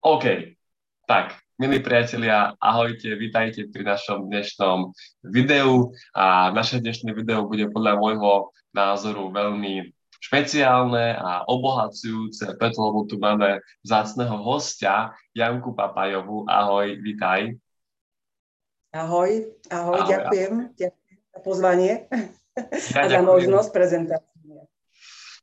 [0.00, 0.56] OK,
[1.04, 4.96] tak, milí priatelia, ahojte, vitajte pri našom dnešnom
[5.28, 9.92] videu a naše dnešné video bude podľa môjho názoru veľmi
[10.24, 16.48] špeciálne a obohacujúce, preto lebo tu máme vzácného hostia, Janku Papajovu.
[16.48, 17.60] Ahoj, vitaj.
[18.96, 20.80] Ahoj, ahoj, ahoj ďakujem, ahoj.
[20.80, 21.92] ďakujem za pozvanie
[22.96, 24.64] ja a za možnosť prezentácie.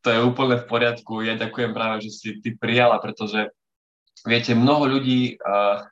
[0.02, 1.22] To je úplne v poriadku.
[1.22, 3.54] Ja ďakujem práve, že si ty prijala, pretože
[4.26, 5.86] viete, mnoho ľudí uh,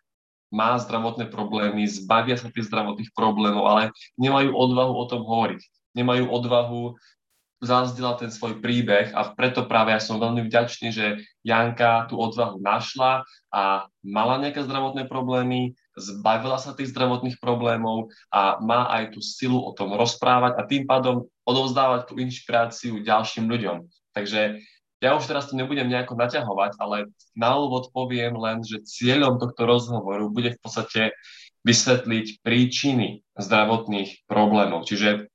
[0.55, 3.83] má zdravotné problémy, zbavia sa tých zdravotných problémov, ale
[4.15, 5.61] nemajú odvahu o tom hovoriť.
[5.99, 6.95] Nemajú odvahu
[7.63, 12.59] zazdieľať ten svoj príbeh a preto práve ja som veľmi vďačný, že Janka tú odvahu
[12.59, 19.19] našla a mala nejaké zdravotné problémy, zbavila sa tých zdravotných problémov a má aj tú
[19.23, 23.87] silu o tom rozprávať a tým pádom odovzdávať tú inšpiráciu ďalším ľuďom.
[24.11, 24.59] Takže
[25.05, 29.69] ja už teraz to nebudem nejako naťahovať, ale na úvod poviem len, že cieľom tohto
[29.69, 31.13] rozhovoru bude v podstate
[31.61, 34.89] vysvetliť príčiny zdravotných problémov.
[34.89, 35.29] Čiže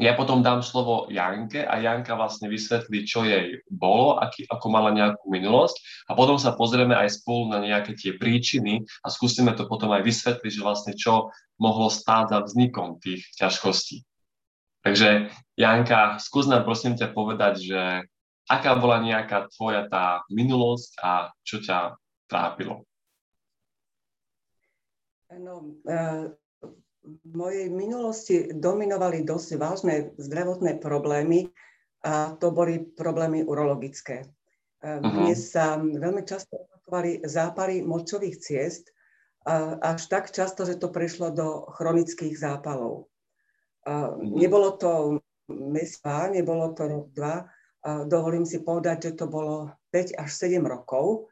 [0.00, 4.88] ja potom dám slovo Janke a Janka vlastne vysvetlí, čo jej bolo, aký, ako mala
[4.88, 9.68] nejakú minulosť a potom sa pozrieme aj spolu na nejaké tie príčiny a skúsime to
[9.68, 11.28] potom aj vysvetliť, že vlastne čo
[11.60, 14.00] mohlo stáť za vznikom tých ťažkostí.
[14.80, 15.28] Takže
[15.60, 17.80] Janka, skús nám prosím ťa povedať, že
[18.50, 21.10] aká bola nejaká tvoja tá minulosť a
[21.46, 21.94] čo ťa
[22.26, 22.86] trápilo?
[25.32, 25.80] No,
[27.02, 31.50] v mojej minulosti dominovali dosť vážne zdravotné problémy
[32.04, 34.28] a to boli problémy urologické.
[34.82, 35.02] Uh-huh.
[35.02, 38.92] Mne sa veľmi často opakovali zápaly močových ciest,
[39.82, 43.08] až tak často, že to prešlo do chronických zápalov.
[43.88, 44.20] Uh-huh.
[44.22, 44.90] Nebolo to
[45.48, 47.48] mesiac, nebolo to rok, dva,
[47.84, 51.26] dovolím si povedať, že to bolo 5 až 7 rokov,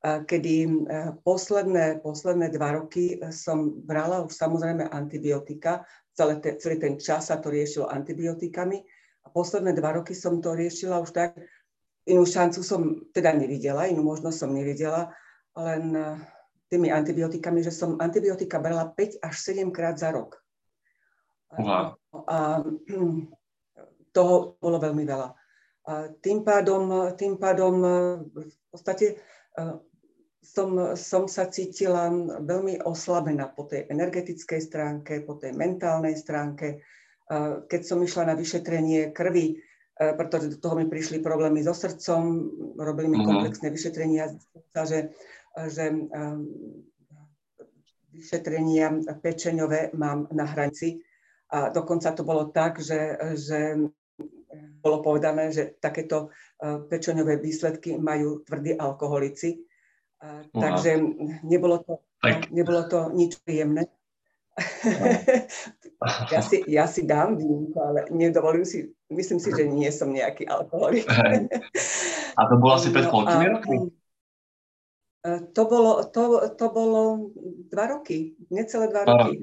[0.00, 0.88] kedy
[1.28, 5.84] posledné, posledné dva roky som brala už samozrejme antibiotika,
[6.16, 8.80] celý, te, celý ten čas sa to riešilo antibiotikami
[9.24, 11.36] a posledné dva roky som to riešila už tak,
[12.08, 12.80] inú šancu som
[13.12, 15.12] teda nevidela, inú možnosť som nevidela,
[15.52, 15.92] len
[16.70, 20.38] tými antibiotikami, že som antibiotika brala 5 až 7 krát za rok.
[21.58, 21.98] Wow.
[22.30, 22.62] A
[24.16, 25.39] toho bolo veľmi veľa.
[25.88, 27.90] A tým pádom, tým pádom e,
[28.44, 29.14] v podstate e,
[30.44, 32.12] som, som sa cítila
[32.44, 36.68] veľmi oslabená po tej energetickej stránke, po tej mentálnej stránke.
[36.68, 36.76] E,
[37.64, 39.56] keď som išla na vyšetrenie krvi,
[40.00, 42.48] pretože do toho mi prišli problémy so srdcom,
[42.80, 43.26] robili mi mhm.
[43.28, 44.32] komplexné vyšetrenia,
[44.72, 45.12] že,
[45.68, 45.84] že
[48.08, 51.04] vyšetrenia pečeňové mám na hranici.
[51.52, 53.76] A dokonca to bolo tak, že, že
[54.80, 59.60] bolo povedané, že takéto e, pečoňové výsledky majú tvrdí alkoholici.
[60.20, 60.60] Wow.
[60.60, 60.90] Takže
[61.48, 62.52] nebolo to, tak.
[62.52, 63.88] nebolo to nič príjemné.
[66.34, 70.44] ja, si, ja si dám výnimku, ale nedovolím si, myslím si, že nie som nejaký
[70.44, 71.08] alkoholik.
[72.36, 73.76] a to bolo asi pred no, koľkými rokmi?
[75.20, 77.32] E, to bolo, to, to bolo
[77.68, 79.40] dva roky, necelé dva roky.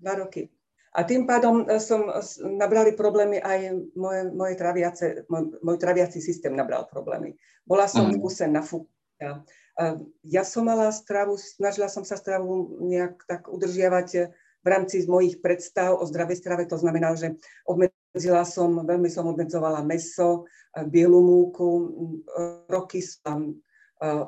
[0.00, 0.42] Dva roky.
[0.90, 2.10] A tým pádom e, som
[2.58, 7.38] nabrali problémy aj moje, moje traviace, môj, môj traviaci systém nabral problémy.
[7.62, 8.18] Bola som mm.
[8.18, 9.46] v kuse nafúknutá.
[10.26, 14.28] Ja som mala stravu, snažila som sa stravu nejak tak udržiavať
[14.60, 16.68] v rámci mojich predstav o zdravej strave.
[16.68, 20.44] To znamená, že obmedzila som, veľmi som obmedzovala meso,
[20.76, 21.96] bielu múku,
[22.68, 23.56] roky som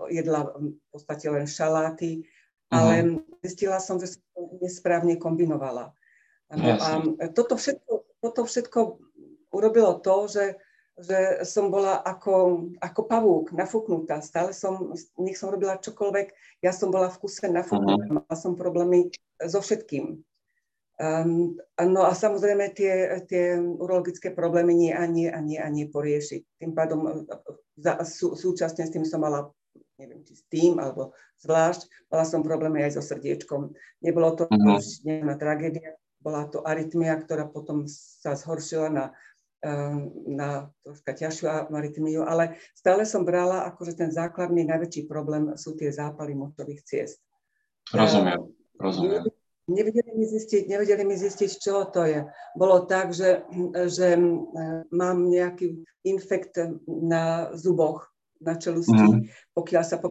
[0.08, 2.24] jedla v podstate len šaláty,
[2.72, 3.44] ale mm.
[3.44, 5.92] zistila som, že som nesprávne kombinovala.
[6.52, 6.88] No a
[7.32, 8.78] toto všetko, toto všetko
[9.52, 10.46] urobilo to, že,
[11.00, 14.20] že som bola ako, ako pavúk, nafúknutá.
[14.20, 16.28] Stále som, nech som robila čokoľvek,
[16.60, 18.16] ja som bola v kuse nafúknutá, uh-huh.
[18.20, 19.08] mala som problémy
[19.40, 20.20] so všetkým.
[21.00, 25.88] Um, no a samozrejme tie, tie urologické problémy nie a nie a nie a nie
[25.88, 26.62] poriešiť.
[26.62, 27.12] Tým pádom e,
[27.80, 29.50] za, sú, súčasne s tým som mala
[29.96, 33.72] neviem, či s tým, alebo zvlášť, mala som problémy aj so srdiečkom.
[34.04, 34.78] Nebolo to uh-huh.
[34.78, 39.04] už nejaká tragédia, bola to arytmia, ktorá potom sa zhoršila na,
[39.66, 45.74] ehm, na troška ťažšiu arytmiu, ale stále som brala, akože ten základný najväčší problém sú
[45.74, 47.18] tie zápaly močových ciest.
[47.90, 48.46] Rozumiem,
[48.78, 49.26] rozumiem.
[49.70, 52.26] Nevedeli mi zistiť, nevedeli mi zistiť, čo to je.
[52.58, 53.46] Bolo tak, že,
[53.86, 54.18] že
[54.90, 58.10] mám nejaký infekt na zuboch,
[58.42, 58.98] na čelusti.
[58.98, 59.30] Mm.
[59.54, 60.02] Pokiaľ sa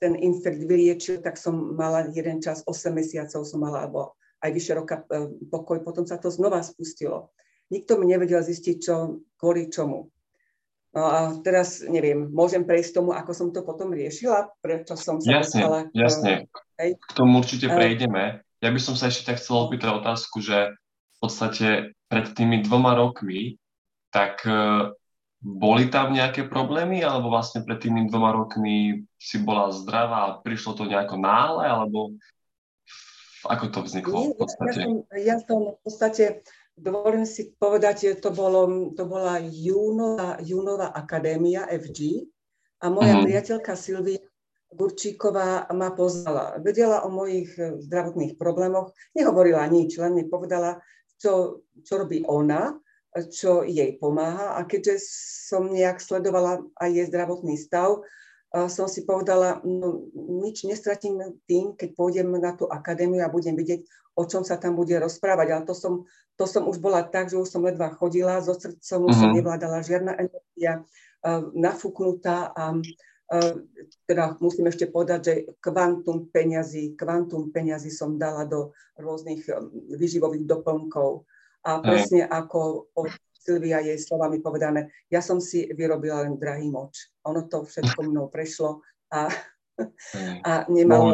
[0.00, 4.76] ten infekt vyliečil, tak som mala jeden čas, 8 mesiacov som mala, alebo aj vyše
[4.76, 7.32] roka e, pokoj, potom sa to znova spustilo.
[7.72, 10.12] Nikto mi nevedel zistiť, čo, kvôli čomu.
[10.94, 15.42] No a teraz neviem, môžem prejsť tomu, ako som to potom riešila, prečo som sa
[15.42, 15.78] jasne, dostala...
[15.90, 16.32] Jasne,
[16.78, 16.90] hej.
[17.00, 18.46] k tomu určite prejdeme.
[18.62, 22.94] Ja by som sa ešte tak chcel opýtať otázku, že v podstate pred tými dvoma
[22.94, 23.58] rokmi,
[24.14, 24.94] tak e,
[25.42, 30.78] boli tam nejaké problémy, alebo vlastne pred tými dvoma rokmi si bola zdravá a prišlo
[30.78, 32.14] to nejako náhle, alebo
[33.46, 34.80] ako to vzniklo v podstate?
[34.80, 36.24] Ja som, ja som v podstate
[36.74, 42.26] Dovolím si povedať, to, bolo, to bola júnová, júnová akadémia FG
[42.82, 43.22] a moja mm.
[43.22, 44.18] priateľka Silvia
[44.74, 46.58] Gurčíková ma poznala.
[46.58, 50.82] Vedela o mojich eh, zdravotných problémoch, nehovorila nič, len mi povedala,
[51.14, 52.74] čo, čo robí ona,
[53.30, 54.58] čo jej pomáha.
[54.58, 54.98] A keďže
[55.46, 58.02] som nejak sledovala aj jej zdravotný stav,
[58.70, 61.18] som si povedala, no, nič nestratím
[61.50, 63.82] tým, keď pôjdem na tú akadémiu a budem vidieť,
[64.14, 65.48] o čom sa tam bude rozprávať.
[65.50, 66.06] Ale to som,
[66.38, 69.18] to som už bola tak, že už som ledva chodila, so srdcom uh-huh.
[69.18, 69.36] som mhm.
[69.42, 70.86] nevládala žiadna energia,
[71.26, 73.54] uh, nafúknutá a uh,
[74.06, 78.70] teda musím ešte povedať, že kvantum peňazí, kvantum peňazí som dala do
[79.02, 79.66] rôznych um,
[79.98, 81.26] vyživových doplnkov.
[81.64, 82.92] A presne ako
[83.44, 87.12] Silvia jej slovami povedané, ja som si vyrobila len drahý moč.
[87.28, 88.80] Ono to všetko mnou prešlo
[89.12, 89.28] a,
[90.48, 91.12] a nemalo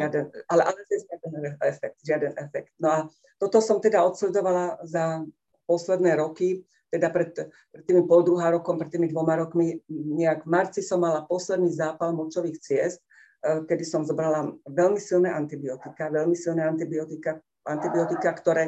[0.00, 2.72] žiaden, ale, ale žiaden efekt, žiaden efekt.
[2.80, 2.98] No a
[3.36, 5.20] toto som teda odsledovala za
[5.68, 7.36] posledné roky, teda pred,
[7.74, 11.68] pred tými pol druhá rokom, pred tými dvoma rokmi, nejak v marci som mala posledný
[11.68, 13.04] zápal močových ciest,
[13.44, 17.36] e, kedy som zobrala veľmi silné antibiotika, veľmi silné antibiotika,
[17.66, 18.64] antibiotika, ktoré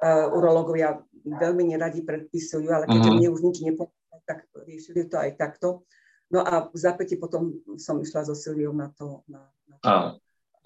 [0.00, 0.96] uh, urológovia
[1.36, 3.16] veľmi neradi predpisujú, ale keď uh-huh.
[3.20, 5.84] mne už nič nepomohlo, tak riešili to aj takto.
[6.28, 9.94] No a v zápäti potom som išla so Silviou na to, na, na to a,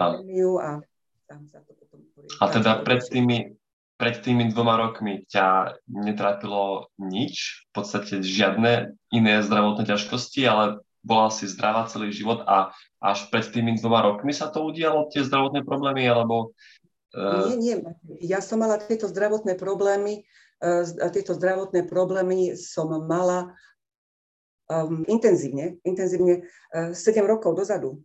[0.02, 0.70] a,
[1.30, 2.02] tam sa to potom
[2.42, 3.54] A teda pred tými,
[3.94, 11.30] pred tými dvoma rokmi ťa netrápilo nič, v podstate žiadne iné zdravotné ťažkosti, ale bola
[11.34, 12.70] si zdravá celý život a
[13.02, 16.54] až pred tými dvoma rokmi sa to udialo, tie zdravotné problémy, alebo...
[17.14, 17.54] Uh...
[17.54, 17.76] Nie, nie,
[18.22, 20.26] ja som mala tieto zdravotné problémy
[21.10, 23.50] tieto zdravotné problémy som mala
[24.70, 27.98] um, intenzívne, intenzívne uh, 7 rokov dozadu.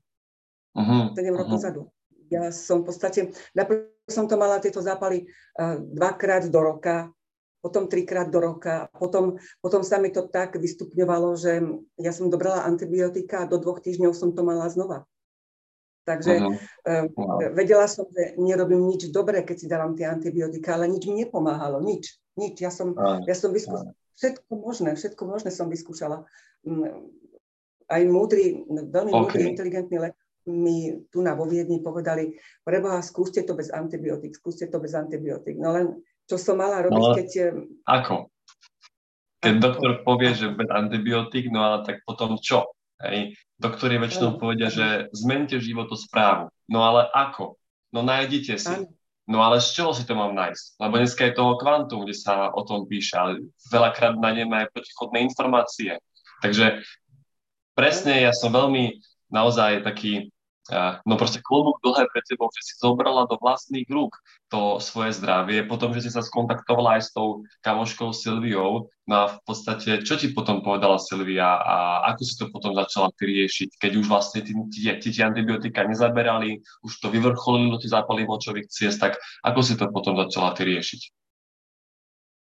[0.74, 1.14] Uh-huh.
[1.14, 1.38] 7 uh-huh.
[1.38, 1.82] rokov dozadu.
[2.28, 3.20] Ja som v podstate,
[3.56, 7.14] najprv som to mala tieto zápaly uh, dvakrát do roka,
[7.64, 11.64] potom trikrát do roka, potom, potom sa mi to tak vystupňovalo, že
[12.00, 15.04] ja som dobrala antibiotika a do dvoch týždňov som to mala znova.
[16.08, 17.12] Takže uh-huh.
[17.12, 21.20] uh, vedela som, že nerobím nič dobré, keď si dávam tie antibiotika, ale nič mi
[21.28, 22.16] nepomáhalo, nič.
[22.40, 22.64] Nič.
[22.64, 22.96] Ja som,
[23.28, 26.26] ja som vyskúšala všetko možné, všetko možné som vyskúšala.
[26.66, 27.06] Mm,
[27.88, 29.22] aj múdry, veľmi okay.
[29.22, 34.72] múdry, inteligentní lekár mi tu na vo Viedni povedali, preboha, skúste to bez antibiotík, skúste
[34.72, 35.60] to bez antibiotík.
[35.60, 37.30] No len, čo som mala robiť, no, keď...
[37.84, 38.16] Ako?
[39.44, 39.64] Keď ako?
[39.68, 42.64] doktor povie, že bez antibiotík, no ale tak potom čo?
[43.04, 43.38] Hej?
[43.58, 46.50] Doktori väčšinou povedia, že zmente životosprávu.
[46.70, 47.58] No ale ako?
[47.94, 48.76] No nájdite si.
[49.28, 50.80] No ale z čoho si to mám nájsť?
[50.80, 55.28] Lebo dneska je toho kvantum, kde sa o tom píše, ale veľakrát nájdeme aj protichodné
[55.28, 56.00] informácie.
[56.40, 56.80] Takže
[57.76, 60.32] presne ja som veľmi naozaj taký
[61.04, 64.16] no proste klobúk dlhé pred tebou, že si zobrala do vlastných rúk
[64.48, 69.26] to svoje zdravie, potom, že si sa skontaktovala aj s tou kamoškou Silviou, no a
[69.32, 73.92] v podstate, čo ti potom povedala Silvia a ako si to potom začala riešiť, keď
[74.00, 79.04] už vlastne ti, ti, ti, ti antibiotika nezaberali, už to vyvrcholilo tie zápaly močových ciest,
[79.04, 81.02] tak ako si to potom začala ty riešiť?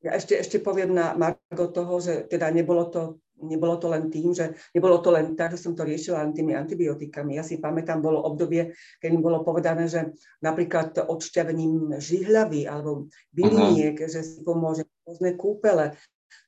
[0.05, 3.01] Ja ešte, ešte poviem na Margo toho, že teda nebolo to
[3.41, 7.35] nebolo to len tým, že nebolo to len tak, že som to riešila tými antibiotikami.
[7.35, 13.99] Ja si pamätám, bolo obdobie, keď mi bolo povedané, že napríklad odšťavením žihľavy alebo byliniek,
[13.99, 14.11] uh-huh.
[14.11, 15.95] že si pomôže rôzne kúpele.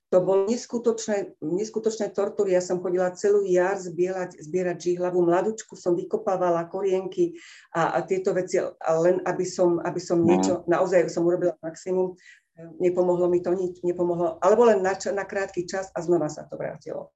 [0.08, 2.56] To bolo neskutočné, neskutočné tortúry.
[2.56, 5.20] Ja som chodila celú jar zbierať, zbierať žihlavu.
[5.20, 7.36] Mladučku som vykopávala korienky
[7.76, 12.16] a, a tieto veci, len aby som, aby som niečo, naozaj som urobila maximum
[12.58, 16.58] nepomohlo mi to nič, nepomohlo, alebo len na, na krátky čas a znova sa to
[16.58, 17.14] vrátilo.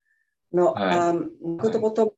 [0.52, 2.12] No a to potom,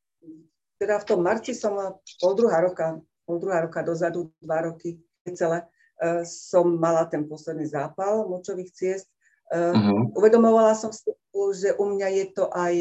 [0.82, 1.78] teda v tom marci som
[2.18, 5.00] pol druhá roka, pol druhá roka dozadu, dva roky
[5.32, 5.64] celé,
[6.02, 9.08] uh, som mala ten posledný zápal močových ciest.
[9.54, 10.18] Uh, uh-huh.
[10.18, 11.14] Uvedomovala som si,
[11.56, 12.74] že u mňa je to aj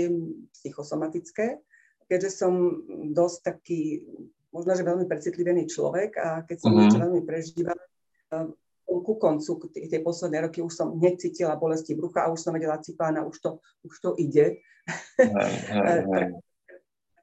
[0.56, 1.61] psychosomatické,
[2.08, 2.82] keďže som
[3.12, 4.08] dosť taký,
[4.50, 6.80] možno, že veľmi precitlivený človek a keď som uh-huh.
[6.88, 7.84] niečo veľmi prežívala,
[8.32, 8.49] uh,
[8.86, 13.24] ku koncu tej poslednej roky už som necítila bolesti brucha a už som vedela cipána,
[13.24, 13.50] už to,
[13.86, 14.60] už to ide.
[15.16, 16.28] Hej, hej, hej.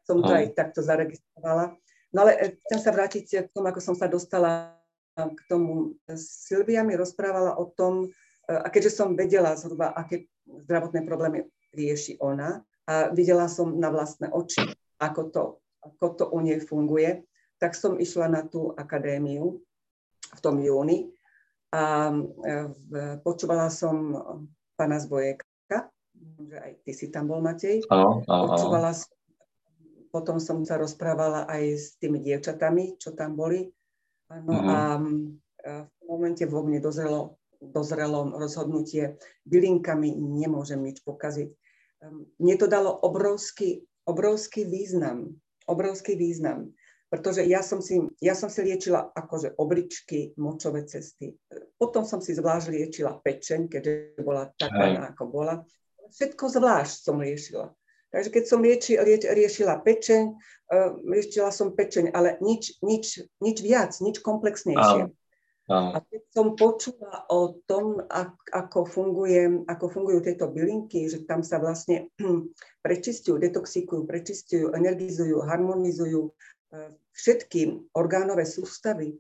[0.08, 1.78] som to aj takto zaregistrovala.
[2.16, 4.74] No ale eh, chcem sa vrátiť k tomu, ako som sa dostala
[5.14, 6.00] k tomu.
[6.18, 8.10] Silvia mi rozprávala o tom,
[8.50, 13.94] eh, a keďže som vedela zhruba, aké zdravotné problémy rieši ona, a videla som na
[13.94, 14.66] vlastné oči,
[14.98, 15.44] ako to,
[15.86, 17.22] ako to u nej funguje,
[17.62, 19.62] tak som išla na tú akadémiu
[20.34, 21.14] v tom júni
[21.70, 22.54] a e,
[23.22, 24.16] počúvala som
[24.74, 25.46] pána Zbojeka,
[26.40, 27.86] že aj ty si tam bol, Matej.
[27.94, 29.12] Áno, Počúvala som,
[30.10, 33.70] potom som sa rozprávala aj s tými dievčatami, čo tam boli.
[34.30, 34.70] No mm-hmm.
[34.70, 34.78] a
[35.90, 41.50] v momente vo mne dozrelo, dozrelo rozhodnutie, bylinkami nemôžem nič pokaziť.
[42.40, 45.36] Mne to dalo obrovský, obrovský význam,
[45.68, 46.72] obrovský význam,
[47.10, 51.34] pretože ja som si, ja som si liečila akože obličky, močové cesty.
[51.82, 55.66] Potom som si zvlášť liečila pečeň, keďže bola taká, ako bola.
[56.14, 57.74] Všetko zvlášť som liešila.
[58.10, 63.58] Takže keď som lieči, lieč, riešila pečeň, uh, riešila som pečeň, ale nič, nič, nič
[63.62, 65.14] viac, nič komplexnejšie.
[65.70, 65.94] Áno.
[65.94, 68.02] A keď som počula o tom,
[68.50, 72.10] ako, funguje, ako fungujú tieto bylinky, že tam sa vlastne
[72.86, 76.34] prečistujú, detoxikujú, prečistujú, energizujú, harmonizujú,
[77.14, 79.18] všetky orgánové sústavy,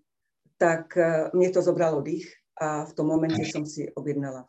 [0.59, 2.27] tak e, mne to zobralo dých
[2.59, 4.45] a v tom momente som si objednala.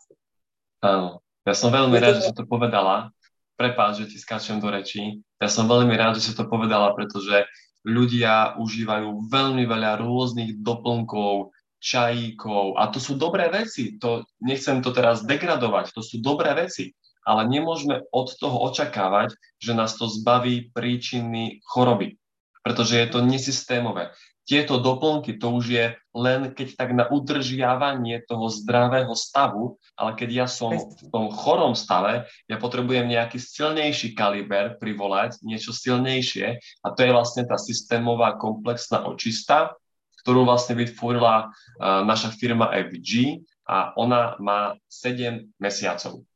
[0.82, 3.14] Áno, ja som veľmi rád, že si to povedala.
[3.54, 5.20] Prepáč, že ti skáčem do rečí.
[5.38, 7.44] Ja som veľmi rád, že si to povedala, pretože
[7.84, 13.96] ľudia užívajú veľmi veľa rôznych doplnkov, čajíkov a to sú dobré veci.
[14.04, 16.92] To, nechcem to teraz degradovať, to sú dobré veci.
[17.24, 22.19] Ale nemôžeme od toho očakávať, že nás to zbaví príčiny choroby
[22.60, 24.12] pretože je to nesystémové.
[24.48, 30.30] Tieto doplnky to už je len keď tak na udržiavanie toho zdravého stavu, ale keď
[30.42, 36.86] ja som v tom chorom stave, ja potrebujem nejaký silnejší kaliber privolať, niečo silnejšie a
[36.90, 39.78] to je vlastne tá systémová komplexná očista,
[40.26, 43.40] ktorú vlastne vytvorila uh, naša firma FG
[43.70, 46.26] a ona má 7 mesiacov.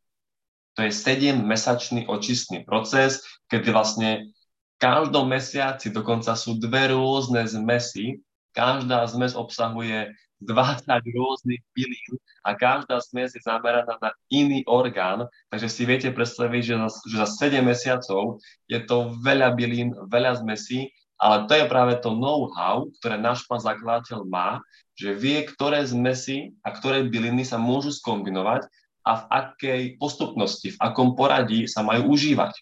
[0.75, 4.34] To je 7-mesačný očistný proces, kedy vlastne
[4.78, 8.21] každom mesiaci dokonca sú dve rôzne zmesy.
[8.54, 10.14] Každá zmes obsahuje
[10.45, 12.12] 20 rôznych bylín
[12.45, 17.16] a každá zmes je zameraná na iný orgán, takže si viete predstaviť, že za, že
[17.25, 18.38] za 7 mesiacov
[18.69, 23.62] je to veľa bylín, veľa zmesí, ale to je práve to know-how, ktoré náš pán
[23.62, 24.61] zakladateľ má,
[24.95, 28.69] že vie, ktoré zmesy a ktoré byliny sa môžu skombinovať
[29.04, 32.54] a v akej postupnosti, v akom poradí sa majú užívať.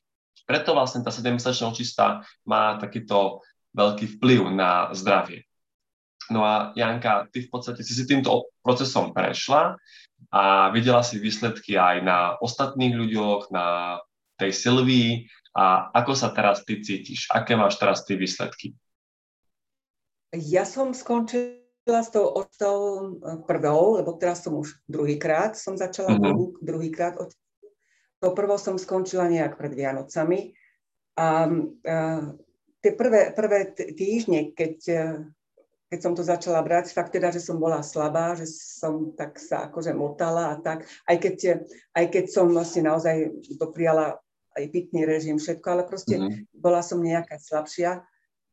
[0.53, 3.41] Preto vlastne tá 7-mesačná očista má takýto
[3.73, 5.49] veľký vplyv na zdravie.
[6.29, 9.81] No a Janka, ty v podstate si si týmto procesom prešla
[10.29, 13.97] a videla si výsledky aj na ostatných ľuďoch, na
[14.37, 15.25] tej Silvii
[15.57, 17.33] a ako sa teraz ty cítiš?
[17.33, 18.77] Aké máš teraz ty výsledky?
[20.37, 22.77] Ja som skončila s tou očtou
[23.49, 26.61] prvou, lebo teraz som už druhýkrát, som začala mm-hmm.
[26.61, 27.17] druhýkrát
[28.23, 30.55] to prvo som skončila nejak pred Vianocami
[31.19, 31.97] a, a
[32.83, 34.75] tie prvé, prvé týždne, keď,
[35.91, 39.67] keď som to začala brať, fakt teda, že som bola slabá, že som tak sa
[39.67, 41.37] akože motala a tak, aj keď,
[41.99, 44.23] aj keď som vlastne naozaj dopriala
[44.55, 46.61] aj pitný režim, všetko, ale proste mm-hmm.
[46.61, 48.05] bola som nejaká slabšia.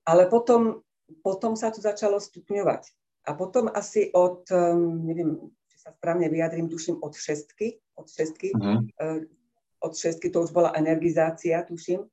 [0.07, 0.79] Ale potom,
[1.19, 2.87] potom sa to začalo stupňovať.
[3.27, 5.35] A potom asi od, um, neviem,
[5.67, 9.38] či sa správne vyjadrím, tuším od šestky, od šestky, mm-hmm
[9.79, 12.03] od šestky, to už bola energizácia, tuším,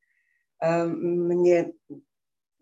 [0.62, 0.90] ehm,
[1.30, 1.58] mne,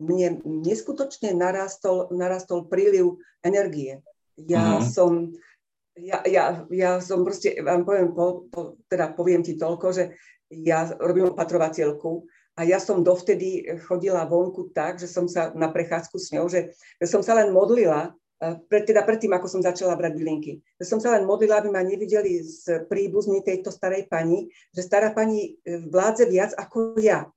[0.01, 4.01] mne neskutočne narastol, narastol príliv energie.
[4.35, 4.91] Ja mm-hmm.
[4.91, 5.31] som,
[5.95, 10.05] ja, ja, ja som proste, vám poviem, po, po, teda poviem ti toľko, že
[10.51, 16.17] ja robím opatrovateľku a ja som dovtedy chodila vonku tak, že som sa na prechádzku
[16.19, 20.13] s ňou, že, že som sa len modlila pre, teda predtým, ako som začala brať
[20.19, 20.53] bylinky.
[20.83, 25.15] Že som sa len modlila, aby ma nevideli z príbuzní tejto starej pani, že stará
[25.15, 27.31] pani e, vládze viac ako ja.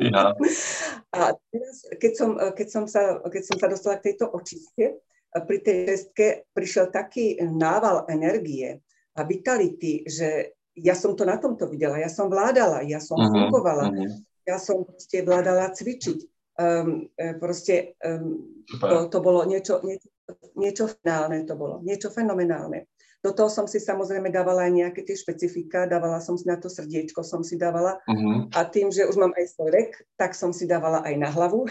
[0.00, 0.32] Ja.
[1.18, 4.98] A teraz, keď som, keď, som sa, keď som sa dostala k tejto očiste,
[5.34, 8.78] pri tej testke prišiel taký nával energie
[9.18, 13.30] a vitality, že ja som to na tomto videla, ja som vládala, ja som uh-huh,
[13.30, 14.10] fungovala, uh-huh.
[14.46, 20.08] ja som proste vládala cvičiť um, proste um, to, to bolo niečo, niečo,
[20.54, 22.88] niečo finálne to bolo, niečo fenomenálne.
[23.24, 26.68] Do toho som si samozrejme dávala aj nejaké tie špecifika, dávala som si na to
[26.68, 28.52] srdiečko, som si dávala uh-huh.
[28.52, 31.64] a tým, že už mám aj svoj rek, tak som si dávala aj na hlavu.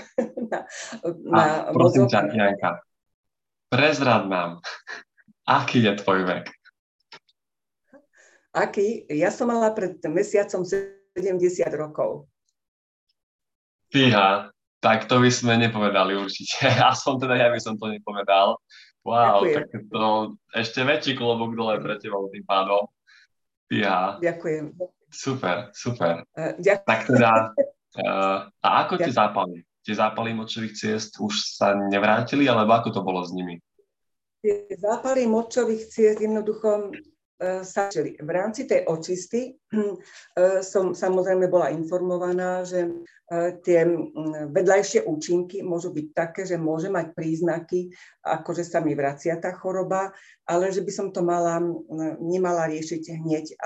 [0.50, 0.66] na,
[1.30, 2.82] na a prosím ťa, Janka,
[3.70, 4.66] prezrad nám,
[5.62, 6.46] aký je tvoj vek?
[8.54, 9.06] Aký?
[9.10, 11.42] Ja som mala pred mesiacom 70
[11.74, 12.30] rokov.
[13.94, 14.53] Fíha,
[14.84, 16.68] tak to by sme nepovedali určite.
[16.92, 18.60] Aspoň teda ja by som to nepovedal.
[19.08, 19.56] Wow, Ďakujem.
[19.56, 20.04] tak to
[20.56, 22.88] ešte väčší klobúk dole pre teba tým pádom.
[23.72, 24.20] Ja.
[24.20, 24.76] Ďakujem.
[25.08, 26.28] Super, super.
[26.36, 27.56] Uh, tak teda,
[28.00, 29.64] uh, a ako tie zápaly?
[29.84, 33.60] Tie zápaly močových ciest už sa nevrátili, alebo ako to bolo s nimi?
[34.40, 36.96] Tie zápaly močových ciest jednoducho
[37.44, 37.92] E, sa
[38.24, 39.84] V rámci tej očisty e,
[40.64, 42.92] som samozrejme bola informovaná, že e,
[43.60, 43.84] tie
[44.48, 47.92] vedľajšie účinky môžu byť také, že môže mať príznaky,
[48.24, 50.16] ako že sa mi vracia tá choroba,
[50.48, 51.60] ale že by som to mala,
[52.24, 53.60] nemala riešiť hneď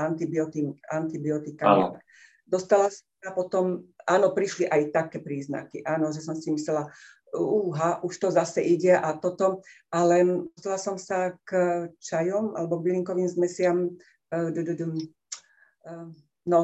[0.90, 2.02] antibiotikami.
[2.48, 5.84] Dostala sa potom, áno, prišli aj také príznaky.
[5.84, 6.88] Áno, že som si myslela,
[7.36, 11.52] úha, už to zase ide a toto, ale dostala som sa k
[12.00, 13.92] čajom alebo bylinkovým zmesiam,
[14.32, 16.08] uh, uh,
[16.48, 16.60] no,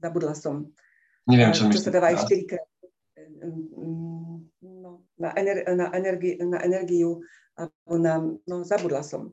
[0.00, 0.72] zabudla som.
[1.28, 2.70] Neviem, čo, čo sa dáva aj 4 krát
[4.62, 7.20] no, na, ener- na, energi- na energiu,
[7.56, 8.14] alebo na,
[8.48, 9.32] no zabudla som.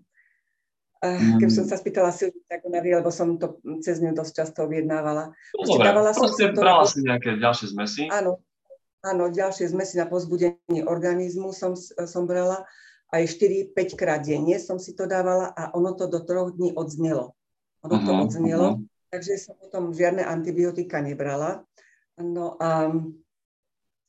[0.98, 4.34] Uh, keby som sa spýtala si, tak ona vie, lebo som to cez ňu dosť
[4.34, 5.30] často objednávala.
[5.54, 8.04] No, dobre, som proste brala si nejaké ďalšie zmesy.
[8.10, 8.42] Áno,
[9.08, 12.68] Áno, ďalšie zmesi na pozbudenie organizmu som, som brala.
[13.08, 17.32] Aj 4-5 krát denne som si to dávala a ono to do troch dní odznelo.
[17.88, 18.84] Ono uh-huh, to mhm, odznelo, uh-huh.
[19.16, 21.64] takže som potom žiadne antibiotika nebrala.
[22.20, 22.92] No a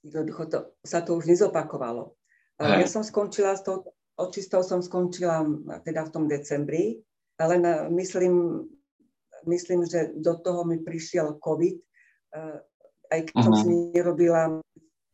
[0.03, 2.19] jednoducho to, sa to už nezopakovalo.
[2.59, 2.83] Hey.
[2.83, 3.87] Ja som skončila s tou
[4.19, 5.47] očistou, som skončila
[5.87, 6.99] teda v tom decembri,
[7.39, 8.67] ale na, myslím,
[9.47, 11.77] myslím, že do toho mi prišiel COVID,
[12.35, 12.59] eh,
[13.15, 13.47] aj keď uh-huh.
[13.47, 14.59] som si nerobila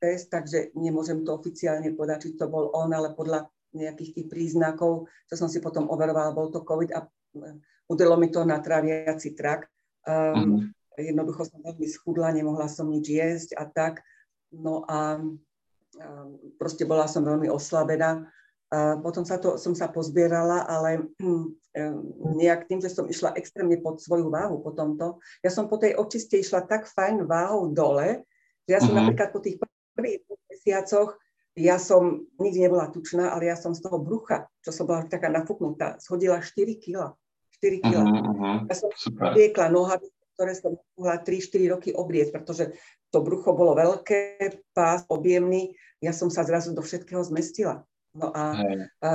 [0.04, 5.10] test, takže nemôžem to oficiálne povedať, či to bol on, ale podľa nejakých tých príznakov,
[5.26, 7.58] čo som si potom overovala, bol to COVID a e,
[7.90, 9.66] udelo mi to na traviaci trak.
[10.06, 10.60] Um, uh-huh.
[10.94, 14.06] Jednoducho som veľmi schudla, nemohla som nič jesť a tak.
[14.54, 18.30] No a um, proste bola som veľmi oslabená.
[18.70, 21.50] A potom sa to, som sa pozbierala, ale um,
[22.38, 25.98] nejak tým, že som išla extrémne pod svoju váhu po tomto, ja som po tej
[25.98, 28.22] očiste išla tak fajn váhou dole,
[28.70, 29.02] že ja som uh-huh.
[29.10, 29.58] napríklad po tých
[29.94, 31.16] prvých mesiacoch
[31.54, 35.30] ja som nikdy nebola tučná, ale ja som z toho brucha, čo som bola taká
[35.30, 37.14] nafúknutá, schodila 4 kg.
[37.62, 38.02] 4 kg.
[38.02, 38.56] Uh-huh, uh-huh.
[38.66, 38.90] Ja som
[39.38, 42.74] viekla nohavice, ktoré som mohla 3-4 roky obrieť, pretože
[43.14, 47.86] to brucho bolo veľké, pás objemný, ja som sa zrazu do všetkého zmestila.
[48.18, 49.10] No a, hey, a,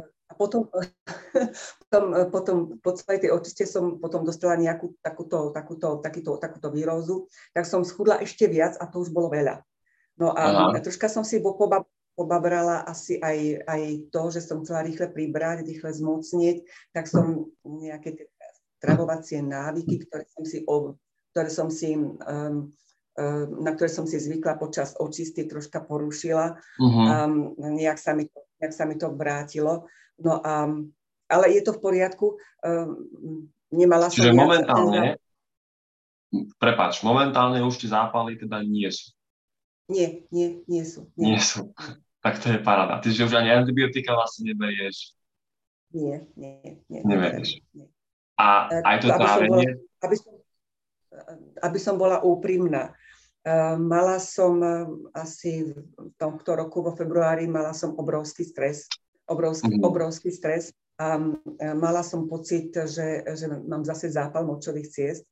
[0.00, 0.72] a potom,
[1.92, 7.28] potom, potom po celej tej očiste som potom dostala nejakú takúto, takúto, takýto, takúto výrozu,
[7.52, 9.60] tak som schudla ešte viac a to už bolo veľa.
[10.20, 10.80] No a Aha.
[10.82, 15.90] troška som si poba, pobabrala asi aj, aj to, že som chcela rýchle pribrať, rýchle
[15.92, 16.56] zmocnieť,
[16.92, 18.26] tak som nejaké tie
[18.82, 20.58] stravovacie návyky, ktoré som si,
[21.32, 22.68] ktoré som si um,
[23.18, 26.56] um, na ktoré som si zvykla počas očisty, troška porušila.
[26.80, 27.06] Uh-huh.
[27.06, 29.88] Um, nejak, sa mi to, nejak sa mi to vrátilo.
[30.20, 30.68] No a,
[31.28, 32.26] ale je to v poriadku.
[32.64, 34.20] Um, nemala som...
[34.20, 35.16] Čiže momentálne,
[36.56, 39.12] prepáč, momentálne už tie zápaly teda nie sú.
[39.90, 41.10] Nie, nie, nie sú.
[41.18, 41.74] Nie, nie sú.
[42.22, 43.02] Tak to je paráda.
[43.02, 45.18] Ty, už ani antibiotika vlastne neberieš.
[45.90, 47.00] Nie, nie, nie.
[47.02, 47.58] Neberieš.
[47.74, 47.90] Nie.
[48.38, 49.82] A aj to trávenie?
[50.00, 50.32] Aby som,
[51.60, 52.94] aby som bola úprimná.
[53.42, 54.86] Uh, mala som uh,
[55.18, 58.86] asi v tomto roku vo februári mala som obrovský stres.
[59.26, 59.90] Obrovský, mm-hmm.
[59.90, 60.70] obrovský stres.
[61.02, 61.34] A uh,
[61.74, 65.26] mala som pocit, že, že mám zase zápal močových ciest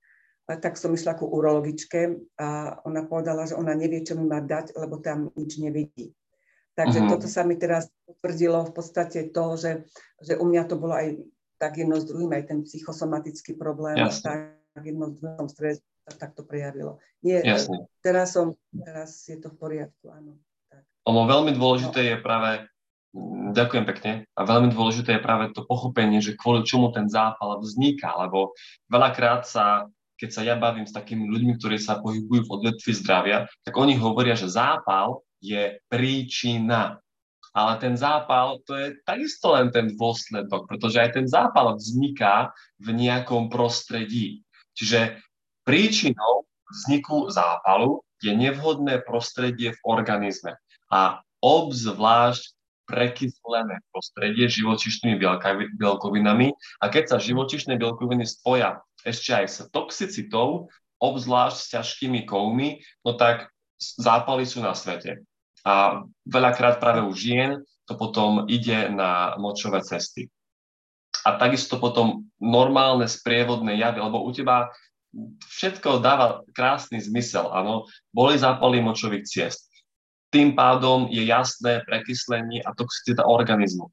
[0.58, 4.74] tak som išla ku urologičke a ona povedala, že ona nevie, čo mi má dať,
[4.74, 6.16] lebo tam nič nevidí.
[6.74, 7.10] Takže uh-huh.
[7.12, 9.72] toto sa mi teraz potvrdilo v podstate to, že,
[10.24, 11.18] že u mňa to bolo aj
[11.60, 14.56] tak jedno s druhým, aj ten psychosomatický problém, Jasne.
[14.72, 16.98] tak jedno s druhým stres tak to prejavilo.
[17.22, 17.86] Nie, Jasne.
[18.02, 20.40] teraz som, teraz je to v poriadku, áno.
[20.72, 20.82] Tak.
[21.06, 22.08] Ono veľmi dôležité no.
[22.08, 22.50] je práve,
[23.54, 28.16] ďakujem pekne, a veľmi dôležité je práve to pochopenie, že kvôli čomu ten zápal vzniká,
[28.26, 28.56] lebo
[28.90, 29.86] veľakrát sa
[30.20, 33.96] keď sa ja bavím s takými ľuďmi, ktorí sa pohybujú v odvetvi zdravia, tak oni
[33.96, 37.00] hovoria, že zápal je príčina.
[37.50, 42.94] Ale ten zápal, to je takisto len ten dôsledok, pretože aj ten zápal vzniká v
[42.94, 44.46] nejakom prostredí.
[44.78, 45.18] Čiže
[45.66, 50.61] príčinou vzniku zápalu je nevhodné prostredie v organizme.
[50.92, 52.54] A obzvlášť
[52.90, 55.16] prekyslené prostredie živočišnými
[55.78, 56.50] bielkovinami.
[56.83, 60.68] A keď sa živočišné bielkoviny spoja ešte aj s toxicitou,
[61.00, 63.48] obzvlášť s ťažkými kovmi, no tak
[63.80, 65.24] zápaly sú na svete.
[65.64, 70.30] A veľakrát práve u žien to potom ide na močové cesty.
[71.26, 74.72] A takisto potom normálne sprievodné javy, lebo u teba
[75.58, 79.66] všetko dáva krásny zmysel, áno, boli zápaly močových ciest.
[80.30, 83.90] Tým pádom je jasné prekyslenie a toxicita organizmu.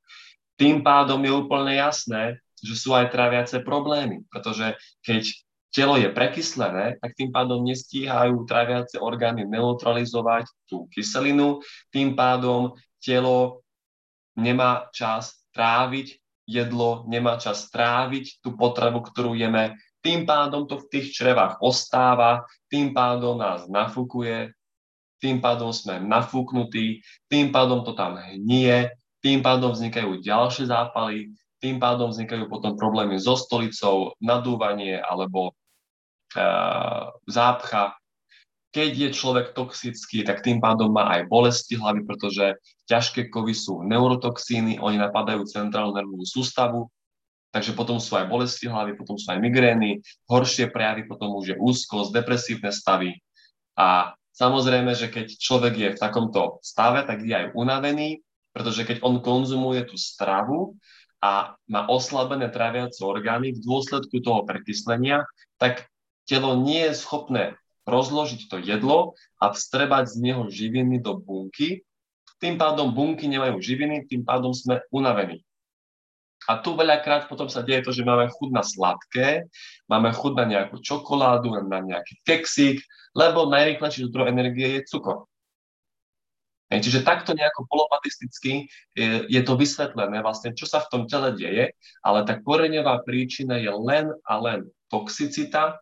[0.61, 4.73] Tým pádom je úplne jasné, že sú aj tráviace problémy, pretože
[5.05, 5.23] keď
[5.69, 11.61] telo je prekyslené, tak tým pádom nestíhajú tráviace orgány neutralizovať tú kyselinu,
[11.93, 13.61] tým pádom telo
[14.33, 16.17] nemá čas tráviť
[16.47, 22.47] jedlo, nemá čas tráviť tú potravu, ktorú jeme, tým pádom to v tých črevách ostáva,
[22.71, 24.55] tým pádom nás nafúkuje,
[25.19, 28.87] tým pádom sme nafúknutí, tým pádom to tam hnie,
[29.19, 35.53] tým pádom vznikajú ďalšie zápaly, tým pádom vznikajú potom problémy so stolicou, nadúvanie alebo
[36.37, 37.97] uh, zápcha.
[38.69, 43.81] Keď je človek toxický, tak tým pádom má aj bolesti hlavy, pretože ťažké kovy sú
[43.81, 46.85] neurotoxíny, oni napadajú centrálnu nervovú sústavu,
[47.49, 51.57] takže potom sú aj bolesti hlavy, potom sú aj migrény, horšie prejavy, potom už je
[51.57, 53.17] úzkosť, depresívne stavy.
[53.73, 58.21] A samozrejme, že keď človek je v takomto stave, tak je aj unavený,
[58.53, 60.77] pretože keď on konzumuje tú stravu
[61.23, 65.25] a má oslabené tráviace orgány v dôsledku toho prekyslenia,
[65.57, 65.89] tak
[66.29, 71.87] telo nie je schopné rozložiť to jedlo a vstrebať z neho živiny do bunky.
[72.37, 75.41] Tým pádom bunky nemajú živiny, tým pádom sme unavení.
[76.45, 79.49] A tu veľakrát potom sa deje to, že máme chud na sladké,
[79.89, 82.79] máme chud na nejakú čokoládu, na nejaký keksík,
[83.17, 85.25] lebo najrýchlejší zdroj energie je cukor.
[86.67, 91.71] Čiže takto nejako polopatisticky je, je to vysvetlené, vlastne, čo sa v tom tele deje,
[92.03, 95.79] ale tá koreňová príčina je len a len toxicita,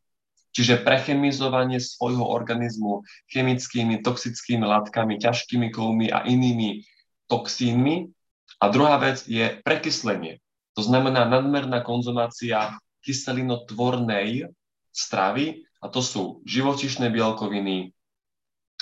[0.54, 3.02] čiže prechemizovanie svojho organizmu
[3.34, 6.86] chemickými, toxickými látkami, ťažkými kovmi a inými
[7.34, 8.14] toxínmi.
[8.62, 10.38] A druhá vec je prekyslenie.
[10.78, 14.54] To znamená nadmerná konzumácia kyselinotvornej
[14.94, 17.95] stravy, a to sú živočišné bielkoviny,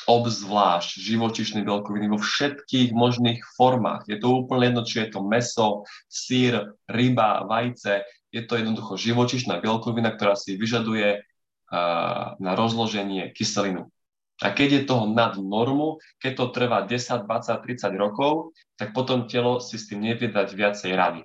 [0.06, 4.08] obzvlášť živočišné bielkoviny vo všetkých možných formách.
[4.08, 8.04] Je to úplne jedno, či je to meso, sír, ryba, vajce.
[8.34, 13.88] Je to jednoducho živočišná bielkovina, ktorá si vyžaduje uh, na rozloženie kyselinu.
[14.42, 19.30] A keď je toho nad normu, keď to trvá 10, 20, 30 rokov, tak potom
[19.30, 21.22] telo si s tým nevie dať viacej rady.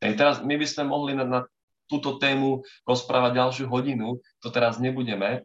[0.00, 1.40] Ej, teraz my by sme mohli na, na
[1.90, 5.44] túto tému rozprávať ďalšiu hodinu, to teraz nebudeme,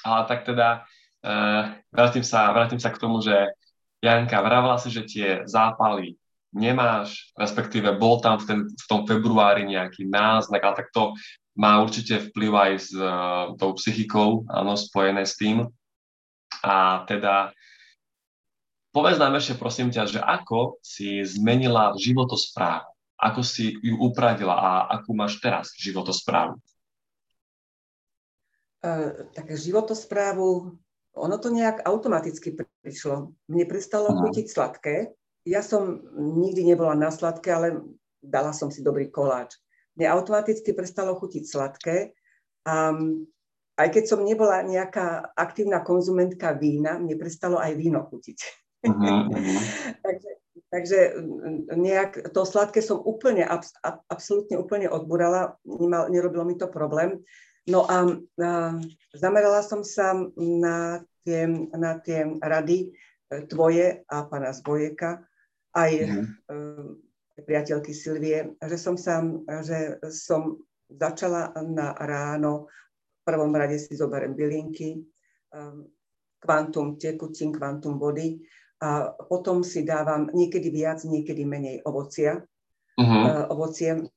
[0.00, 0.88] ale tak teda
[1.20, 3.36] Uh, vrátim, sa, vrátim sa k tomu, že
[4.00, 6.16] Janka, vravala si, že tie zápaly
[6.50, 11.12] nemáš, respektíve bol tam v, ten, v tom februári nejaký náznak, ale tak to
[11.54, 15.68] má určite vplyv aj s uh, tou psychikou, áno, spojené s tým.
[16.64, 17.52] A teda
[18.90, 22.88] povedz nám ešte prosím ťa, že ako si zmenila životosprávu,
[23.20, 26.56] ako si ju upravila a akú máš teraz životosprávu?
[28.80, 30.80] Uh, tak životosprávu
[31.20, 33.36] ono to nejak automaticky prišlo.
[33.46, 34.20] Mne prestalo Aha.
[34.24, 34.94] chutiť sladké.
[35.44, 37.68] Ja som nikdy nebola na sladké, ale
[38.20, 39.56] dala som si dobrý koláč.
[39.96, 41.96] Mne automaticky prestalo chutiť sladké.
[42.68, 42.92] A
[43.80, 48.38] aj keď som nebola nejaká aktívna konzumentka vína, mne prestalo aj víno chutiť.
[48.84, 49.28] Uh-huh,
[50.04, 50.30] takže,
[50.68, 51.00] takže
[51.76, 53.72] nejak to sladké som úplne, abs,
[54.08, 57.24] absolútne úplne odburala, nemal, nerobilo mi to problém.
[57.68, 58.08] No a,
[58.40, 58.48] a
[59.16, 62.88] zamerala som sa na tie, na tie rady e,
[63.46, 65.22] tvoje a pána Zbojeka,
[65.70, 66.26] aj mm.
[67.46, 69.22] priateľky Silvie, že som sa,
[69.62, 70.58] že som
[70.90, 72.66] začala na ráno,
[73.20, 75.00] v prvom rade si zoberiem bylinky, e,
[76.40, 78.40] kvantum tekutín, kvantum vody
[78.80, 82.40] a potom si dávam niekedy viac, niekedy menej ovocia.
[82.96, 83.44] Uh-huh.
[83.52, 84.08] Ovocie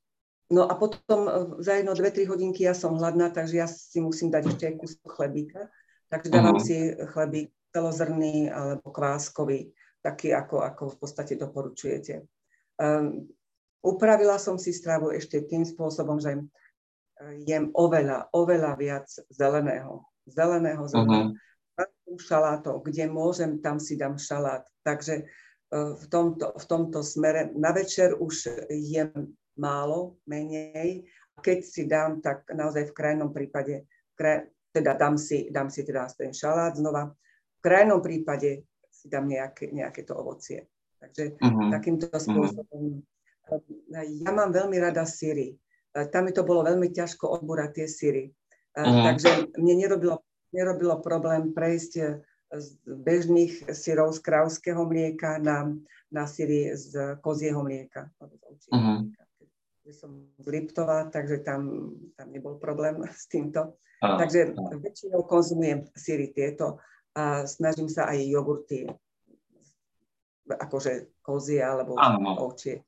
[0.54, 1.20] No a potom
[1.66, 4.76] za jedno, dve, tri hodinky ja som hladná, takže ja si musím dať ešte aj
[4.78, 5.72] kus chlebíka.
[6.14, 6.68] Takže dávam uh-huh.
[6.70, 9.74] si chlebík celozrný alebo kváskový,
[10.06, 12.22] taký ako, ako v podstate doporučujete.
[12.78, 13.26] Um,
[13.82, 16.38] upravila som si stravu ešte tým spôsobom, že
[17.50, 20.06] jem oveľa, oveľa viac zeleného.
[20.30, 21.34] Zeleného, zeleného.
[21.34, 22.22] Uh-huh.
[22.22, 24.62] šalátov, kde môžem, tam si dám šalát.
[24.86, 31.10] Takže uh, v tomto, v tomto smere na večer už jem málo, menej.
[31.42, 36.10] Keď si dám, tak naozaj v krajnom prípade, kraj, teda dám si, dám si teda
[36.18, 37.14] ten šalát znova.
[37.58, 40.66] V krajnom prípade si dám nejaké, nejaké to ovocie.
[41.00, 41.70] Takže uh-huh.
[41.70, 42.20] takýmto mhm.
[42.20, 42.82] spôsobom.
[43.00, 43.62] Uh-huh.
[44.26, 45.54] Ja mám veľmi rada síry.
[45.94, 48.24] Tam mi to bolo veľmi ťažko odbúrať tie síry.
[48.74, 49.14] Uh-huh.
[49.14, 55.74] Takže mne nerobilo, nerobilo problém prejsť z bežných syrov z krávského mlieka na,
[56.10, 58.10] na syry z kozieho mlieka.
[58.74, 59.06] Uh-huh
[59.92, 63.76] som z Liptova, takže tam, tam nebol problém s týmto.
[64.04, 64.84] Áno, takže áno.
[64.84, 66.84] väčšinou konzumujem síry tieto
[67.16, 68.92] a snažím sa aj jogurty,
[70.52, 72.36] akože kozie alebo áno.
[72.44, 72.84] ovčie.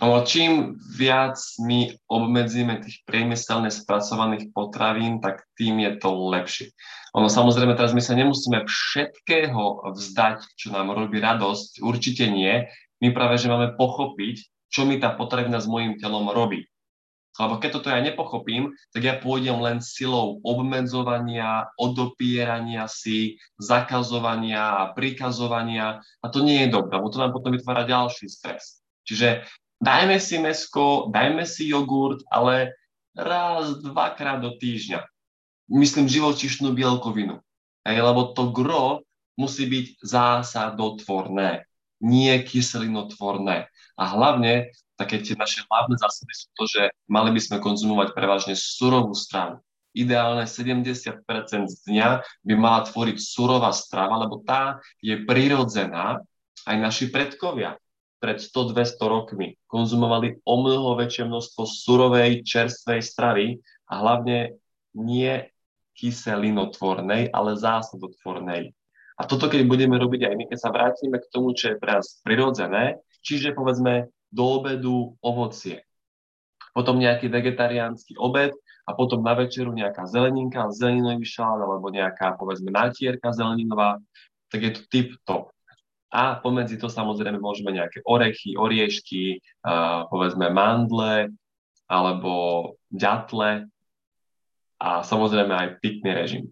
[0.00, 6.72] Ale čím viac my obmedzíme tých priemyselne spracovaných potravín, tak tým je to lepšie.
[7.12, 12.64] Ono samozrejme teraz my sa nemusíme všetkého vzdať, čo nám robí radosť, určite nie.
[13.04, 16.64] My práve, že máme pochopiť, čo mi tá potravina s mojim telom robí.
[17.34, 24.94] Lebo keď toto ja nepochopím, tak ja pôjdem len silou obmedzovania, odopierania si, zakazovania a
[24.94, 28.78] prikazovania a to nie je dobré, lebo to nám potom vytvára ďalší stres.
[29.02, 29.42] Čiže
[29.82, 32.78] dajme si mesko, dajme si jogurt, ale
[33.18, 35.02] raz, dvakrát do týždňa.
[35.74, 37.42] Myslím živočišnú bielkovinu.
[37.82, 39.02] Hej, lebo to gro
[39.34, 41.66] musí byť zásadotvorné,
[41.98, 43.66] nie kyselinotvorné.
[43.98, 48.54] A hlavne také tie naše hlavné zásady sú to, že mali by sme konzumovať prevažne
[48.54, 49.62] surovú stravu.
[49.94, 51.22] Ideálne 70%
[51.70, 52.08] z dňa
[52.42, 56.18] by mala tvoriť surová strava, lebo tá je prirodzená.
[56.64, 57.78] Aj naši predkovia
[58.18, 63.46] pred 100-200 rokmi konzumovali o mnoho väčšie množstvo surovej, čerstvej stravy
[63.86, 64.56] a hlavne
[64.96, 65.44] nie
[65.94, 68.74] kyselinotvornej, ale zásadotvornej.
[69.14, 72.00] A toto, keď budeme robiť aj my, keď sa vrátime k tomu, čo je pre
[72.00, 75.86] nás prirodzené, čiže povedzme do obedu ovocie.
[76.74, 78.50] Potom nejaký vegetariánsky obed
[78.82, 84.02] a potom na večeru nejaká zeleninka, zeleninový šalát alebo nejaká, povedzme, natierka zeleninová,
[84.50, 85.54] tak je to tip top.
[86.10, 91.30] A pomedzi to samozrejme môžeme nejaké orechy, oriešky, uh, povedzme mandle
[91.86, 93.70] alebo ďatle
[94.78, 96.44] a samozrejme aj pitný režim.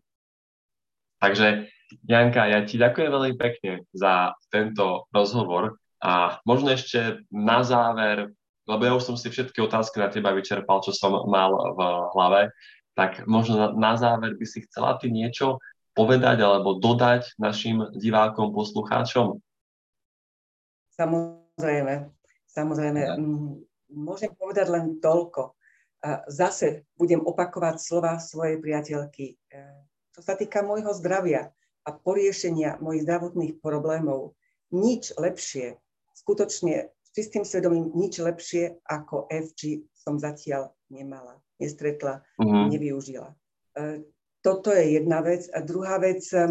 [1.22, 1.70] Takže
[2.06, 8.34] Janka, ja ti ďakujem veľmi pekne za tento rozhovor a možno ešte na záver,
[8.66, 12.42] lebo ja už som si všetky otázky na teba vyčerpal, čo som mal v hlave,
[12.98, 15.62] tak možno na, na záver by si chcela ty niečo
[15.94, 19.38] povedať alebo dodať našim divákom, poslucháčom?
[20.96, 22.10] Samozrejme,
[22.50, 23.00] samozrejme.
[23.00, 23.14] Ja.
[23.92, 25.54] Môžem povedať len toľko.
[26.26, 29.38] Zase budem opakovať slova svojej priateľky.
[29.52, 29.60] E,
[30.10, 31.54] čo sa týka môjho zdravia
[31.86, 34.34] a poriešenia mojich zdravotných problémov,
[34.74, 35.78] nič lepšie
[36.14, 42.68] skutočne s čistým svedomím nič lepšie ako FG som zatiaľ nemala, nestretla, uh-huh.
[42.72, 43.32] nevyužila.
[43.76, 44.02] E,
[44.42, 45.46] toto je jedna vec.
[45.54, 46.50] A druhá vec, uh,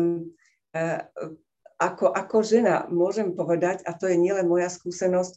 [1.76, 5.36] ako, ako žena môžem povedať, a to je nielen moja skúsenosť,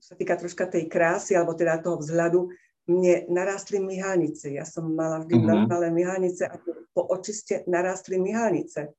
[0.00, 2.48] sa týka troška tej krásy, alebo teda toho vzhľadu,
[2.88, 4.48] mne narástli myhalnice.
[4.54, 5.66] Ja som mala vždy uh-huh.
[5.68, 6.56] malé myhalnice a
[6.94, 8.94] po očiste narástli myhalnice.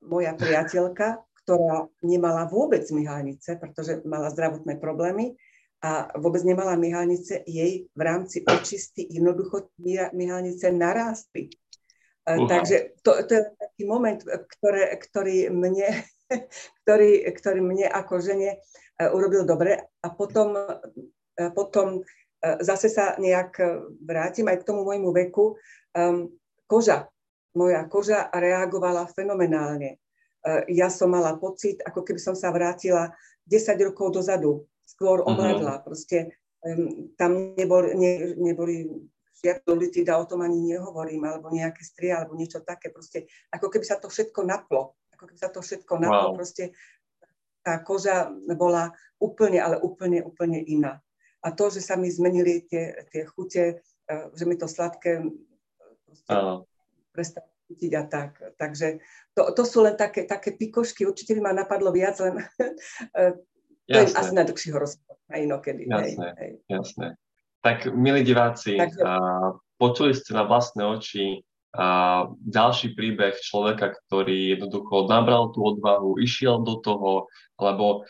[0.00, 5.38] Moja priateľka ktorá nemala vôbec myhalnice, pretože mala zdravotné problémy
[5.78, 9.70] a vôbec nemala myhalnice, jej v rámci očisty jednoducho
[10.10, 11.46] myhalnice narástli.
[12.26, 12.50] Uh-huh.
[12.50, 16.02] Takže to, to je taký moment, ktoré, ktorý, mne,
[16.82, 18.58] ktorý, ktorý mne ako žene
[18.98, 20.58] e, urobil dobre a potom,
[21.38, 22.02] e, potom
[22.42, 23.58] zase sa nejak
[24.02, 25.54] vrátim aj k tomu môjmu veku.
[25.96, 26.30] Um,
[26.66, 27.08] koža,
[27.56, 29.98] moja koža reagovala fenomenálne.
[30.46, 33.10] E, ja som mala pocit, ako keby som sa vrátila
[33.50, 35.26] 10 rokov dozadu, skôr mhm.
[35.26, 35.74] omladla.
[35.78, 35.84] Uh-huh.
[35.90, 38.86] Proste um, tam nebol, ne, neboli
[39.42, 42.94] žiadne litida, o tom ani nehovorím, alebo nejaké strie, alebo niečo také.
[42.94, 44.94] Proste ako keby sa to všetko naplo.
[45.18, 46.32] Ako keby sa to všetko naplo.
[46.32, 46.36] Wow.
[46.38, 46.72] Proste
[47.66, 51.02] tá koža bola úplne, ale úplne, úplne iná.
[51.42, 55.26] A to, že sa mi zmenili tie, tie chute, e, že mi to sladké
[56.06, 56.34] proste
[57.12, 58.38] prestalo cítiť a tak.
[58.54, 59.02] Takže
[59.34, 62.40] to, to sú len také, také pikošky, určite by ma napadlo viac, len
[63.90, 64.10] to jasné.
[64.10, 65.82] je asi na dlhšieho rozhovoru, aj inokedy.
[65.90, 66.52] Jasné, hej, hej.
[66.70, 67.06] jasné.
[67.60, 69.02] Tak, milí diváci, Takže...
[69.02, 71.42] uh, počuli ste na vlastné oči
[71.74, 77.26] uh, ďalší príbeh človeka, ktorý jednoducho nabral tú odvahu, išiel do toho,
[77.58, 78.06] lebo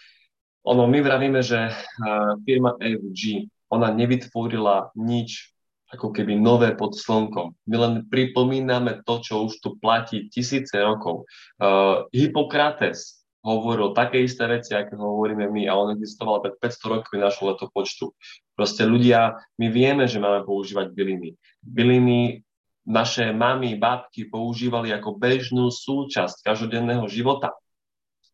[0.66, 5.55] ono, my vravíme, že uh, firma FG, ona nevytvorila nič
[5.94, 7.54] ako keby nové pod slnkom.
[7.70, 11.30] My len pripomíname to, čo už tu platí tisíce rokov.
[11.62, 17.16] Uh, Hippokrates hovoril také isté veci, ako hovoríme my, a on existoval pred 500 rokmi
[17.22, 18.10] našho letopočtu.
[18.58, 21.38] Proste ľudia, my vieme, že máme používať byliny.
[21.62, 22.42] Byliny
[22.82, 27.54] naše mamy, babky používali ako bežnú súčasť každodenného života.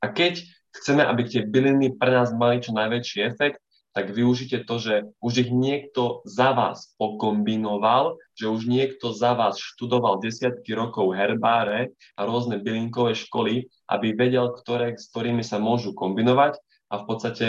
[0.01, 0.41] A keď
[0.81, 3.61] chceme, aby tie byliny pre nás mali čo najväčší efekt,
[3.92, 9.61] tak využite to, že už ich niekto za vás pokombinoval, že už niekto za vás
[9.61, 15.92] študoval desiatky rokov herbáre a rôzne bylinkové školy, aby vedel, ktoré, s ktorými sa môžu
[15.92, 16.57] kombinovať
[16.88, 17.46] a v podstate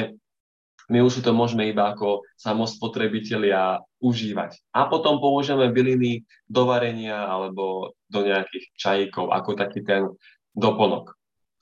[0.91, 4.59] my už si to môžeme iba ako samospotrebitelia užívať.
[4.75, 10.11] A potom použijeme byliny do varenia alebo do nejakých čajíkov, ako taký ten
[10.51, 11.15] doplnok.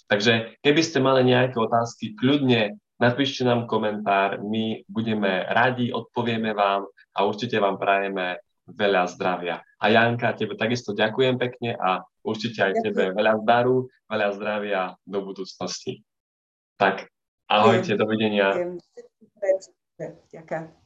[0.09, 6.85] Takže keby ste mali nejaké otázky, kľudne napíšte nám komentár, my budeme radi, odpovieme vám
[7.17, 8.37] a určite vám prajeme
[8.69, 9.59] veľa zdravia.
[9.81, 12.85] A Janka, tebe takisto ďakujem pekne a určite aj ďakujem.
[12.85, 16.05] tebe veľa zdaru, veľa zdravia do budúcnosti.
[16.77, 17.09] Tak,
[17.49, 18.53] ahojte, dovidenia.
[20.29, 20.80] Ďakujem.